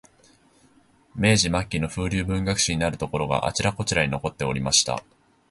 [1.13, 5.03] 明治末期の風流文学史になるところが、あちらこちらに残っておりました